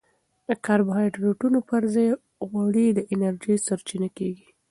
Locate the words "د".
0.47-0.49, 2.93-2.99